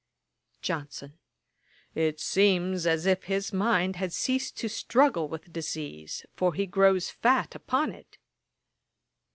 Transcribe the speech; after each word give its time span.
JOHNSON. 0.63 1.19
'It 1.93 2.19
seems 2.19 2.87
as 2.87 3.05
if 3.05 3.25
his 3.25 3.53
mind 3.53 3.97
had 3.97 4.11
ceased 4.11 4.57
to 4.57 4.67
struggle 4.67 5.27
with 5.27 5.43
the 5.43 5.51
disease; 5.51 6.25
for 6.35 6.55
he 6.55 6.65
grows 6.65 7.11
fat 7.11 7.53
upon 7.53 7.91
it.' 7.91 8.17